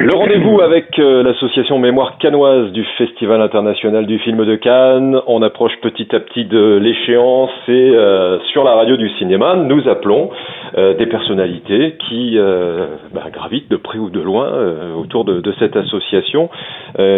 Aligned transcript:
Le 0.00 0.14
rendez-vous 0.14 0.60
avec 0.60 0.96
euh, 1.00 1.24
l'association 1.24 1.80
Mémoire 1.80 2.18
Canoise 2.18 2.70
du 2.70 2.84
Festival 2.98 3.42
international 3.42 4.06
du 4.06 4.20
film 4.20 4.44
de 4.44 4.54
Cannes. 4.54 5.20
On 5.26 5.42
approche 5.42 5.72
petit 5.82 6.14
à 6.14 6.20
petit 6.20 6.44
de 6.44 6.76
l'échéance 6.76 7.50
et 7.66 7.72
euh, 7.72 8.38
sur 8.52 8.62
la 8.62 8.74
radio 8.74 8.96
du 8.96 9.10
cinéma, 9.18 9.56
nous 9.56 9.88
appelons 9.88 10.30
euh, 10.76 10.94
des 10.94 11.06
personnalités 11.06 11.96
qui 12.08 12.38
bah, 13.12 13.24
gravitent 13.32 13.68
de 13.72 13.76
près 13.76 13.98
ou 13.98 14.08
de 14.08 14.20
loin 14.20 14.52
autour 14.96 15.24
de, 15.24 15.52
cette 15.58 15.76
association 15.76 16.48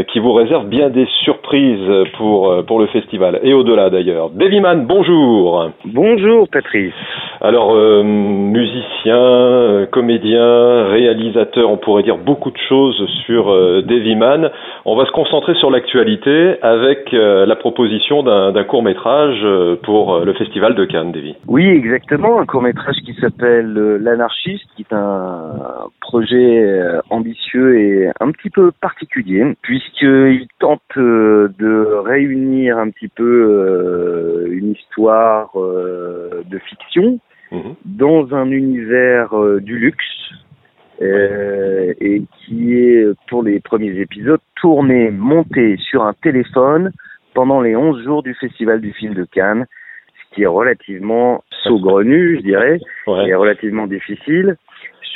qui 0.08 0.18
vous 0.18 0.32
réserve 0.32 0.66
bien 0.66 0.88
des 0.88 1.06
surprises 1.22 2.06
pour, 2.16 2.64
pour 2.64 2.80
le 2.80 2.86
festival 2.86 3.40
et 3.42 3.52
au-delà 3.52 3.90
d'ailleurs. 3.90 4.30
Davyman, 4.30 4.86
bonjour. 4.86 5.70
Bonjour 5.84 6.48
Patrice. 6.48 6.94
Alors, 7.40 7.74
musicien, 8.04 9.86
comédien, 9.90 10.84
réalisateur, 10.88 11.70
on 11.70 11.76
pourrait 11.76 12.02
dire 12.02 12.18
beaucoup 12.18 12.50
de 12.50 12.58
choses 12.68 13.06
sur 13.26 13.50
euh, 13.50 13.82
Deviman. 13.82 14.50
On 14.84 14.96
va 14.96 15.06
se 15.06 15.12
concentrer 15.12 15.54
sur 15.54 15.70
l'actualité 15.70 16.56
avec 16.62 17.12
euh, 17.12 17.46
la 17.46 17.56
proposition 17.56 18.22
d'un 18.22 18.64
court 18.64 18.82
métrage 18.82 19.40
euh, 19.44 19.76
pour 19.82 20.20
le 20.20 20.32
Festival 20.34 20.74
de 20.74 20.84
Cannes, 20.84 21.12
Davy. 21.12 21.36
Oui, 21.46 21.66
exactement, 21.66 22.40
un 22.40 22.46
court 22.46 22.62
métrage 22.62 22.96
qui 23.04 23.14
s'appelle 23.14 23.72
L'anarchiste, 24.00 24.66
qui 24.76 24.82
est 24.82 24.94
un 24.94 25.88
projet 26.00 26.64
ambitieux 27.10 27.78
et 27.78 28.10
un 28.20 28.30
petit 28.30 28.50
peu 28.50 28.72
particulier, 28.80 29.44
puisqu'il 29.62 30.46
tente 30.58 30.80
de 30.96 32.02
réunir 32.04 32.78
un 32.78 32.90
petit 32.90 33.08
peu 33.08 34.46
une 34.50 34.72
histoire 34.72 35.50
de 35.54 36.58
fiction 36.58 37.18
mhm. 37.52 37.74
dans 37.84 38.34
un 38.34 38.50
univers 38.50 39.34
du 39.60 39.78
luxe 39.78 40.04
euh, 41.02 41.89
et 42.00 42.22
qui 42.38 42.74
est 42.74 43.06
pour 43.28 43.42
les 43.42 43.60
premiers 43.60 43.98
épisodes 44.00 44.40
tourné, 44.56 45.10
monté 45.10 45.76
sur 45.76 46.02
un 46.02 46.14
téléphone 46.14 46.92
pendant 47.34 47.60
les 47.60 47.76
11 47.76 48.02
jours 48.04 48.22
du 48.22 48.34
Festival 48.34 48.80
du 48.80 48.92
film 48.92 49.14
de 49.14 49.24
Cannes, 49.24 49.66
ce 50.14 50.34
qui 50.34 50.42
est 50.42 50.46
relativement 50.46 51.44
saugrenu, 51.62 52.36
je 52.36 52.42
dirais, 52.42 52.80
et 53.06 53.34
relativement 53.34 53.86
difficile. 53.86 54.56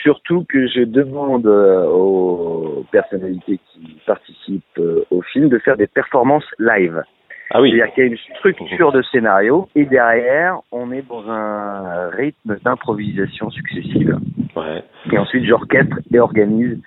Surtout 0.03 0.45
que 0.49 0.67
je 0.67 0.83
demande 0.83 1.47
euh, 1.47 1.87
aux 1.87 2.85
personnalités 2.93 3.59
qui 3.73 3.97
participent 4.07 4.79
euh, 4.79 5.05
au 5.11 5.23
film 5.23 5.49
de 5.49 5.59
faire 5.59 5.79
des 5.79 5.87
performances 5.87 6.45
live. 6.59 7.03
Ah 7.51 7.61
oui. 7.61 7.71
C'est-à-dire 7.71 7.95
qu'il 7.95 8.05
y 8.05 8.07
a 8.07 8.11
une 8.11 8.37
structure 8.39 8.93
de 8.93 9.03
scénario 9.03 9.69
et 9.75 9.85
derrière, 9.85 10.59
on 10.73 10.91
est 10.93 11.07
dans 11.09 11.29
un 11.31 12.09
rythme 12.11 12.57
d'improvisation 12.65 13.51
successive. 13.51 14.19
Ouais. 14.57 14.83
Et 15.13 15.19
ensuite, 15.19 15.45
j'orchestre 15.45 15.99
et 16.13 16.19
organise 16.19 16.79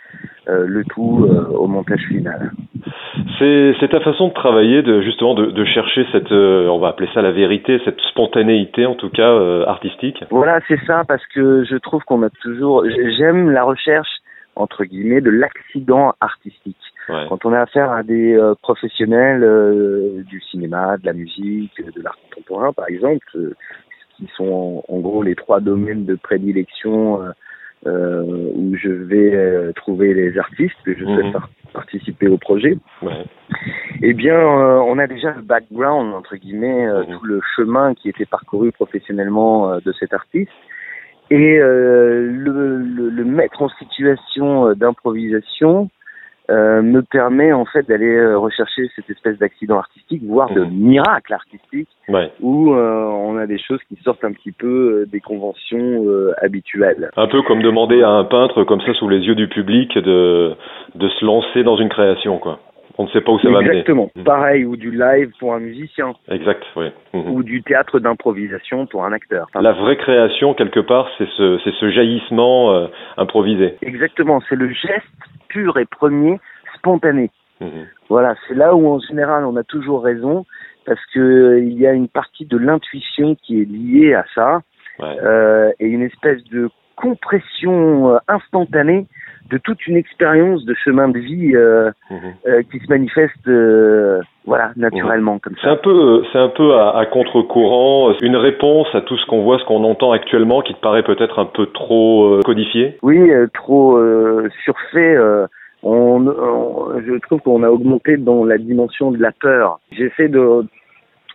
euh, 0.49 0.65
le 0.65 0.83
tout 0.85 1.25
euh, 1.25 1.45
au 1.57 1.67
montage 1.67 2.01
final. 2.07 2.51
C'est 3.39 3.89
ta 3.89 3.99
façon 3.99 4.29
de 4.29 4.33
travailler, 4.33 4.81
de 4.81 5.01
justement 5.01 5.35
de, 5.35 5.47
de 5.47 5.65
chercher 5.65 6.05
cette, 6.11 6.31
euh, 6.31 6.67
on 6.67 6.79
va 6.79 6.89
appeler 6.89 7.09
ça 7.13 7.21
la 7.21 7.31
vérité, 7.31 7.79
cette 7.85 7.99
spontanéité 8.11 8.85
en 8.85 8.95
tout 8.95 9.09
cas 9.09 9.63
artistique. 9.67 10.23
Voilà, 10.31 10.59
c'est 10.67 10.79
ça, 10.85 11.03
parce 11.07 11.25
que 11.27 11.65
je 11.65 11.75
trouve 11.77 12.03
qu'on 12.03 12.23
a 12.23 12.29
toujours, 12.41 12.85
j'aime 13.17 13.51
la 13.51 13.63
recherche 13.63 14.09
entre 14.55 14.85
guillemets 14.85 15.21
de 15.21 15.29
l'accident 15.29 16.13
artistique. 16.19 16.77
Quand 17.07 17.45
on 17.45 17.53
a 17.53 17.61
affaire 17.61 17.91
à 17.91 18.03
des 18.03 18.33
euh, 18.33 18.53
professionnels 18.61 19.43
euh, 19.43 20.23
du 20.23 20.41
cinéma, 20.41 20.97
de 20.97 21.05
la 21.05 21.13
musique, 21.13 21.73
de 21.77 22.01
l'art 22.01 22.17
contemporain 22.29 22.73
par 22.73 22.89
exemple, 22.89 23.25
euh, 23.35 23.55
qui 24.17 24.27
sont 24.35 24.83
en, 24.87 24.99
gros 24.99 25.23
les 25.23 25.35
trois 25.35 25.59
domaines 25.59 26.05
de 26.05 26.15
prédilection 26.15 27.21
où 27.85 28.75
je 28.75 28.89
vais 28.89 29.71
trouver 29.73 30.15
les 30.15 30.39
artistes 30.39 30.75
que 30.83 30.95
je 30.95 31.05
souhaite 31.05 31.35
mhm. 31.35 31.41
participer 31.71 32.27
au 32.27 32.39
projet. 32.39 32.79
Ouais. 33.03 33.25
Eh 34.01 34.13
bien, 34.13 34.39
on 34.39 34.97
a 34.97 35.05
déjà 35.05 35.33
le 35.35 35.43
background 35.43 36.15
entre 36.15 36.35
guillemets, 36.35 36.87
mhm. 36.87 37.05
tout 37.05 37.25
le 37.25 37.39
chemin 37.55 37.93
qui 37.93 38.09
était 38.09 38.25
parcouru 38.25 38.71
professionnellement 38.71 39.77
de 39.77 39.91
cet 39.99 40.13
artiste 40.13 40.51
et 41.29 41.59
le, 41.59 42.81
le, 42.81 43.09
le, 43.09 43.23
mettre 43.23 43.61
en 43.61 43.69
situation 43.69 44.73
d'improvisation 44.73 45.89
euh, 46.49 46.81
me 46.81 47.01
permet 47.01 47.51
en 47.51 47.65
fait 47.65 47.87
d'aller 47.87 48.15
euh, 48.15 48.37
rechercher 48.37 48.89
cette 48.95 49.09
espèce 49.09 49.37
d'accident 49.37 49.77
artistique, 49.77 50.21
voire 50.23 50.53
de 50.53 50.63
mmh. 50.63 50.71
miracle 50.71 51.33
artistique, 51.33 51.89
où 52.39 52.73
euh, 52.73 53.03
on 53.03 53.37
a 53.37 53.45
des 53.45 53.59
choses 53.59 53.81
qui 53.89 54.01
sortent 54.01 54.23
un 54.23 54.31
petit 54.31 54.53
peu 54.53 55.05
des 55.11 55.19
conventions 55.19 56.05
habituelles. 56.41 57.11
Un 57.17 57.27
peu 57.27 57.41
comme 57.41 57.61
demander 57.61 58.01
à 58.01 58.09
un 58.09 58.23
peintre 58.23 58.63
comme 58.63 58.81
ça 58.81 58.93
sous 58.93 59.09
les 59.09 59.19
yeux 59.19 59.35
du 59.35 59.47
public 59.49 59.97
de 59.97 60.53
de 60.95 61.09
se 61.09 61.25
lancer 61.25 61.63
dans 61.63 61.75
une 61.75 61.89
création, 61.89 62.37
quoi. 62.37 62.59
On 62.97 63.03
ne 63.03 63.09
sait 63.09 63.21
pas 63.21 63.31
où 63.31 63.39
ça 63.39 63.49
va 63.49 63.59
mener. 63.59 63.69
Exactement. 63.69 64.09
Mmh. 64.15 64.23
Pareil, 64.23 64.65
ou 64.65 64.75
du 64.75 64.91
live 64.91 65.31
pour 65.39 65.53
un 65.53 65.59
musicien. 65.59 66.13
Exact, 66.29 66.63
oui. 66.75 66.87
Mmh. 67.13 67.31
Ou 67.31 67.43
du 67.43 67.61
théâtre 67.63 67.99
d'improvisation 67.99 68.85
pour 68.87 69.05
un 69.05 69.13
acteur. 69.13 69.47
La 69.53 69.73
vraie 69.73 69.97
création, 69.97 70.53
quelque 70.53 70.79
part, 70.79 71.07
c'est 71.17 71.29
ce, 71.37 71.59
c'est 71.63 71.73
ce 71.73 71.89
jaillissement 71.91 72.87
improvisé. 73.17 73.75
Exactement, 73.81 74.41
c'est 74.49 74.55
le 74.55 74.69
geste 74.69 75.05
pur 75.49 75.77
et 75.77 75.85
premier, 75.85 76.39
spontané. 76.75 77.29
Mhm. 77.59 77.87
Voilà, 78.09 78.35
c'est 78.47 78.53
là 78.53 78.75
où 78.75 78.87
en 78.87 78.99
général 78.99 79.45
on 79.45 79.55
a 79.55 79.63
toujours 79.63 80.03
raison 80.03 80.45
parce 80.85 81.03
que 81.13 81.19
euh, 81.19 81.59
il 81.59 81.73
y 81.73 81.87
a 81.87 81.93
une 81.93 82.07
partie 82.07 82.45
de 82.45 82.57
l'intuition 82.57 83.35
qui 83.35 83.61
est 83.61 83.65
liée 83.65 84.13
à 84.13 84.25
ça 84.33 84.61
euh, 85.01 85.71
et 85.79 85.87
une 85.87 86.03
espèce 86.03 86.43
de 86.45 86.69
compression 86.95 88.13
euh, 88.13 88.17
instantanée 88.27 89.07
de 89.49 89.57
toute 89.57 89.85
une 89.87 89.97
expérience 89.97 90.65
de 90.65 90.73
chemin 90.73 91.09
de 91.09 91.19
vie 91.19 91.55
euh, 91.55 91.91
mhm. 92.09 92.17
euh, 92.47 92.61
qui 92.71 92.79
se 92.79 92.89
manifeste 92.89 93.47
euh, 93.47 94.21
voilà 94.45 94.71
naturellement 94.75 95.35
mhm. 95.35 95.39
comme 95.39 95.55
ça. 95.55 95.61
C'est 95.63 95.69
un 95.69 95.77
peu 95.77 96.23
c'est 96.31 96.39
un 96.39 96.49
peu 96.49 96.75
à, 96.75 96.97
à 96.97 97.05
contre-courant, 97.05 98.13
une 98.21 98.35
réponse 98.35 98.87
à 98.93 99.01
tout 99.01 99.17
ce 99.17 99.25
qu'on 99.25 99.43
voit, 99.43 99.59
ce 99.59 99.65
qu'on 99.65 99.83
entend 99.83 100.11
actuellement 100.11 100.61
qui 100.61 100.73
te 100.73 100.79
paraît 100.79 101.03
peut-être 101.03 101.39
un 101.39 101.45
peu 101.45 101.67
trop 101.67 102.39
codifié. 102.45 102.97
Oui, 103.01 103.31
trop 103.53 103.99
surfait 104.63 105.17
on, 105.83 106.25
je 107.05 107.19
trouve 107.19 107.39
qu'on 107.41 107.63
a 107.63 107.69
augmenté 107.69 108.17
dans 108.17 108.43
la 108.43 108.57
dimension 108.57 109.11
de 109.11 109.19
la 109.19 109.31
peur. 109.31 109.79
J'essaie 109.91 110.27
de 110.27 110.65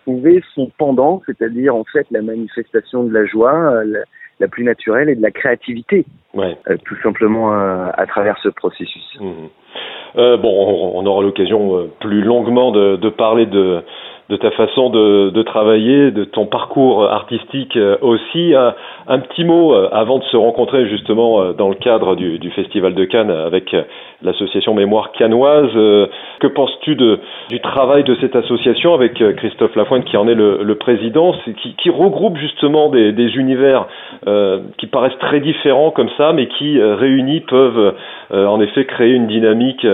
trouver 0.02 0.42
son 0.54 0.70
pendant, 0.78 1.22
c'est-à-dire 1.26 1.76
en 1.76 1.84
fait 1.84 2.06
la 2.10 2.22
manifestation 2.22 3.04
de 3.04 3.12
la 3.12 3.24
joie, 3.24 3.84
la, 3.84 4.00
la 4.42 4.48
plus 4.48 4.64
naturelle 4.64 5.08
et 5.08 5.14
de 5.14 5.22
la 5.22 5.30
créativité, 5.30 6.04
ouais. 6.34 6.56
euh, 6.68 6.76
tout 6.84 6.96
simplement 7.02 7.54
euh, 7.54 7.86
à 7.94 8.06
travers 8.06 8.36
ce 8.42 8.48
processus. 8.48 9.04
Mmh. 9.20 9.30
Euh, 10.18 10.36
bon, 10.36 10.92
on, 10.94 11.06
aura 11.06 11.22
l'occasion 11.22 11.88
plus 12.00 12.20
longuement 12.20 12.72
de, 12.72 12.96
de 12.96 13.08
parler 13.08 13.46
de 13.46 13.82
de 14.28 14.36
ta 14.36 14.50
façon 14.52 14.88
de, 14.88 15.28
de, 15.28 15.42
travailler, 15.42 16.10
de 16.10 16.24
ton 16.24 16.46
parcours 16.46 17.04
artistique 17.04 17.76
aussi. 18.00 18.54
Un, 18.54 18.74
un, 19.06 19.18
petit 19.18 19.44
mot 19.44 19.74
avant 19.74 20.20
de 20.20 20.24
se 20.24 20.36
rencontrer 20.38 20.88
justement 20.88 21.52
dans 21.52 21.68
le 21.68 21.74
cadre 21.74 22.14
du, 22.14 22.38
du 22.38 22.50
Festival 22.52 22.94
de 22.94 23.04
Cannes 23.04 23.30
avec 23.30 23.76
l'association 24.22 24.72
Mémoire 24.72 25.12
Canoise. 25.12 26.08
Que 26.42 26.48
penses-tu 26.48 26.96
de, 26.96 27.20
du 27.50 27.60
travail 27.60 28.02
de 28.02 28.16
cette 28.20 28.34
association 28.34 28.94
avec 28.94 29.14
Christophe 29.36 29.76
Lafointe 29.76 30.04
qui 30.06 30.16
en 30.16 30.26
est 30.26 30.34
le, 30.34 30.74
président, 30.74 31.32
qui, 31.78 31.88
regroupe 31.88 32.36
justement 32.36 32.88
des, 32.88 33.36
univers 33.36 33.86
euh, 34.26 34.58
qui 34.78 34.88
paraissent 34.88 35.18
très 35.20 35.38
différents 35.38 35.92
comme 35.92 36.08
ça, 36.16 36.32
mais 36.32 36.48
qui 36.48 36.82
réunis 36.82 37.42
peuvent 37.42 37.94
euh, 38.32 38.46
en 38.46 38.60
effet 38.60 38.86
créer 38.86 39.12
une 39.12 39.28
dynamique 39.28 39.86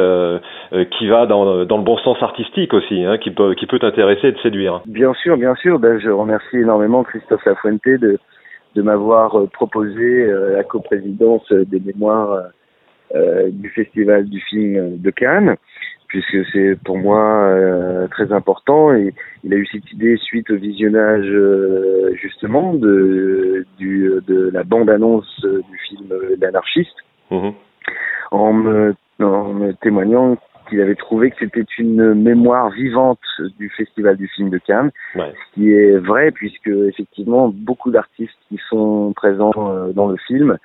qui 0.91 1.07
va 1.07 1.27
dans, 1.27 1.45
le 1.59 1.65
bon 1.65 1.99
sens 1.99 2.17
artistique 2.23 2.73
aussi, 2.73 3.05
hein, 3.05 3.19
qui 3.19 3.31
peut, 3.31 3.55
t'intéresser 3.79 4.33
de 4.33 4.39
séduire. 4.39 4.81
Bien 4.87 5.13
sûr, 5.15 5.37
bien 5.37 5.55
sûr. 5.57 5.79
Ben, 5.79 5.99
je 5.99 6.09
remercie 6.09 6.57
énormément 6.57 7.05
Christophe 7.05 7.45
Lafuente 7.45 7.83
de, 7.85 8.19
m'avoir 8.83 9.37
euh, 9.37 9.47
proposé 9.47 10.23
euh, 10.23 10.57
la 10.57 10.63
coprésidence 10.63 11.51
des 11.53 11.81
mémoires 11.81 12.45
euh, 13.15 13.49
du 13.51 13.71
Festival 13.71 14.27
du 14.27 14.41
film 14.41 14.99
de 14.99 15.11
Cannes, 15.11 15.57
puisque 16.09 16.45
c'est 16.53 16.79
pour 16.85 16.99
moi 16.99 17.55
très 18.11 18.33
important. 18.33 18.95
Et 18.95 19.15
il 19.45 19.53
a 19.53 19.57
eu 19.57 19.67
cette 19.67 19.91
idée 19.93 20.17
suite 20.17 20.51
au 20.51 20.57
visionnage 20.57 21.31
justement 22.15 22.75
de, 22.75 23.67
du, 23.79 24.11
de 24.27 24.51
la 24.51 24.65
bande-annonce 24.65 25.41
du 25.43 25.79
film 25.89 26.13
L'anarchiste, 26.41 26.97
mmh. 27.31 27.51
en, 28.31 28.53
me, 28.53 28.95
en 29.21 29.53
me 29.53 29.73
témoignant 29.75 30.37
qu'il 30.69 30.81
avait 30.81 30.95
trouvé 30.95 31.31
que 31.31 31.37
c'était 31.41 31.67
une 31.79 32.15
mémoire 32.15 32.71
vivante 32.71 33.21
du 33.59 33.69
Festival 33.71 34.17
du 34.17 34.29
film 34.29 34.51
de 34.51 34.59
Cannes, 34.59 34.91
ouais. 35.15 35.33
ce 35.33 35.55
qui 35.55 35.73
est 35.73 35.97
vrai 35.97 36.31
puisque 36.31 36.69
effectivement 36.69 37.49
beaucoup 37.49 37.91
d'artistes 37.91 38.39
qui 38.49 38.59
sont 38.69 39.13
présents 39.15 39.53
euh, 39.57 39.93
dans 39.93 40.09
le 40.09 40.17
film 40.27 40.53
euh, 40.53 40.57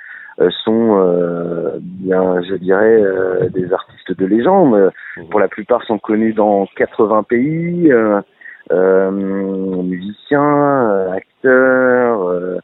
sont 0.64 0.98
euh, 1.00 1.78
bien, 1.82 2.42
je 2.42 2.56
dirais, 2.56 3.02
euh, 3.02 3.50
des 3.50 3.72
artistes 3.72 4.18
de 4.18 4.26
légende. 4.26 4.92
Mmh. 5.18 5.26
Pour 5.30 5.40
la 5.40 5.48
plupart, 5.48 5.84
sont 5.84 6.00
connus 6.00 6.34
dans 6.34 6.66
80 6.76 7.24
pays, 7.24 7.92
musiciens, 9.82 11.12
acteurs, 11.12 12.60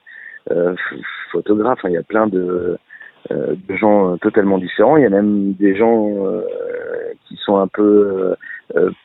photographes. 1.31 1.79
il 1.85 1.91
y 1.91 1.97
a 1.97 2.03
plein 2.03 2.27
de 2.27 2.77
de 3.29 3.75
gens 3.75 4.17
totalement 4.17 4.57
différents. 4.57 4.97
Il 4.97 5.03
y 5.03 5.05
a 5.05 5.09
même 5.09 5.53
des 5.53 5.75
gens 5.75 6.09
qui 7.27 7.35
sont 7.35 7.57
un 7.57 7.67
peu 7.67 8.35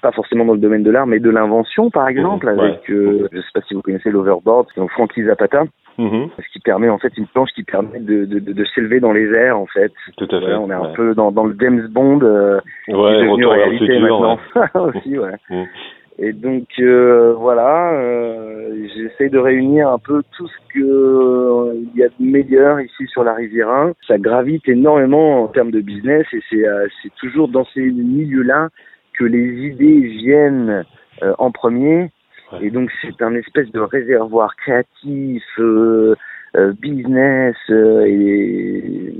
pas 0.00 0.12
forcément 0.12 0.44
dans 0.46 0.54
le 0.54 0.60
domaine 0.60 0.82
de 0.82 0.90
l'art, 0.90 1.06
mais 1.06 1.18
de 1.18 1.30
l'invention, 1.30 1.90
par 1.90 2.08
exemple, 2.08 2.48
avec, 2.48 2.80
je 2.86 3.26
sais 3.32 3.52
pas 3.52 3.60
si 3.66 3.74
vous 3.74 3.82
connaissez 3.82 4.10
l'overboard, 4.10 4.68
donc 4.76 4.90
Frankie 4.92 5.24
Zapata. 5.24 5.64
Mm-hmm. 5.98 6.30
Ce 6.36 6.52
qui 6.52 6.58
permet 6.60 6.88
en 6.88 6.98
fait 6.98 7.16
une 7.16 7.26
planche 7.26 7.50
qui 7.54 7.62
permet 7.62 8.00
de, 8.00 8.24
de, 8.24 8.38
de, 8.40 8.64
s'élever 8.74 9.00
dans 9.00 9.12
les 9.12 9.30
airs 9.32 9.58
en 9.58 9.66
fait. 9.66 9.92
Tout 10.16 10.28
à 10.30 10.40
fait. 10.40 10.54
on 10.54 10.70
est 10.70 10.74
un 10.74 10.92
peu 10.94 11.14
dans, 11.14 11.30
dans 11.30 11.44
le 11.44 11.56
James 11.60 11.86
Bond 11.88 12.20
euh, 12.22 12.58
ouais, 12.88 12.94
qui 12.94 12.96
est 12.96 13.28
devenu 13.28 13.46
réalité 13.46 13.86
futur, 13.86 14.00
maintenant 14.00 14.38
aussi 14.74 15.18
ouais. 15.18 15.34
Mm. 15.50 15.64
Et 16.18 16.32
donc 16.32 16.68
euh, 16.78 17.34
voilà, 17.36 17.92
euh, 17.94 18.86
j'essaie 18.94 19.28
de 19.28 19.38
réunir 19.38 19.88
un 19.88 19.98
peu 19.98 20.22
tout 20.36 20.46
ce 20.46 20.72
que 20.72 20.80
euh, 20.80 21.74
il 21.74 21.98
y 21.98 22.04
a 22.04 22.08
de 22.08 22.14
meilleur 22.20 22.80
ici 22.80 23.06
sur 23.08 23.24
la 23.24 23.34
Riviera. 23.34 23.90
Ça 24.06 24.16
gravite 24.18 24.68
énormément 24.68 25.42
en 25.42 25.48
termes 25.48 25.72
de 25.72 25.80
business 25.80 26.24
et 26.32 26.40
c'est 26.48 26.66
euh, 26.66 26.86
c'est 27.02 27.12
toujours 27.16 27.48
dans 27.48 27.64
ces 27.74 27.80
milieux-là 27.80 28.68
que 29.18 29.24
les 29.24 29.66
idées 29.66 30.00
viennent 30.00 30.84
en 31.38 31.50
premier 31.52 32.10
et 32.60 32.70
donc 32.70 32.90
c'est 33.02 33.22
un 33.22 33.34
espèce 33.34 33.70
de 33.72 33.80
réservoir 33.80 34.56
créatif, 34.56 35.42
euh, 35.58 36.14
euh, 36.56 36.72
business 36.80 37.56
euh, 37.70 38.04
et 38.06 39.12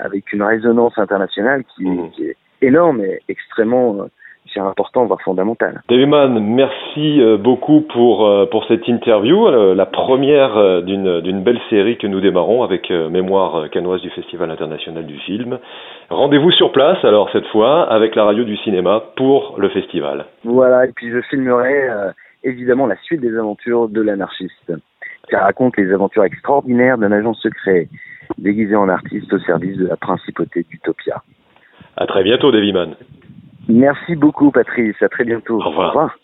avec 0.00 0.32
une 0.32 0.42
résonance 0.42 0.98
internationale 0.98 1.64
qui, 1.74 1.84
mmh. 1.84 2.10
qui 2.10 2.24
est 2.24 2.36
énorme 2.62 3.00
et 3.00 3.20
extrêmement 3.28 4.06
c'est 4.52 4.58
important, 4.58 5.04
voire 5.04 5.20
fondamental. 5.20 5.80
Davidman, 5.88 6.40
merci 6.40 7.20
beaucoup 7.38 7.82
pour, 7.82 8.48
pour 8.50 8.64
cette 8.66 8.88
interview, 8.88 9.48
la 9.48 9.86
première 9.86 10.82
d'une, 10.82 11.20
d'une 11.20 11.44
belle 11.44 11.60
série 11.68 11.98
que 11.98 12.08
nous 12.08 12.20
démarrons 12.20 12.64
avec 12.64 12.90
Mémoire 12.90 13.70
canoise 13.70 14.00
du 14.00 14.10
Festival 14.10 14.50
international 14.50 15.06
du 15.06 15.18
film. 15.18 15.60
Rendez-vous 16.08 16.50
sur 16.50 16.72
place, 16.72 16.98
alors 17.04 17.30
cette 17.30 17.46
fois, 17.48 17.88
avec 17.92 18.16
la 18.16 18.24
radio 18.24 18.42
du 18.42 18.56
cinéma 18.56 19.04
pour 19.14 19.54
le 19.56 19.68
festival. 19.68 20.24
Voilà, 20.42 20.86
et 20.86 20.92
puis 20.96 21.12
je 21.12 21.20
filmerai 21.30 21.88
évidemment 22.44 22.86
la 22.86 22.96
suite 23.02 23.20
des 23.20 23.36
aventures 23.36 23.88
de 23.88 24.00
l'anarchiste, 24.00 24.72
qui 25.28 25.36
raconte 25.36 25.76
les 25.76 25.92
aventures 25.92 26.24
extraordinaires 26.24 26.98
d'un 26.98 27.12
agent 27.12 27.34
secret 27.34 27.88
déguisé 28.38 28.74
en 28.76 28.88
artiste 28.88 29.32
au 29.32 29.38
service 29.40 29.76
de 29.76 29.86
la 29.86 29.96
principauté 29.96 30.64
d'Utopia. 30.68 31.22
À 31.96 32.06
très 32.06 32.22
bientôt, 32.22 32.50
David 32.50 32.74
Mann. 32.74 32.94
Merci 33.68 34.16
beaucoup, 34.16 34.50
Patrice. 34.50 35.00
À 35.02 35.08
très 35.08 35.24
bientôt. 35.24 35.60
Au 35.60 35.68
revoir. 35.68 35.86
Au 35.86 35.88
revoir. 35.88 36.18